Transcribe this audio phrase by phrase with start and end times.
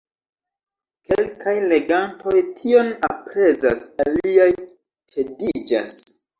[1.09, 6.05] Kelkaj legantoj tion aprezas, aliaj tediĝas.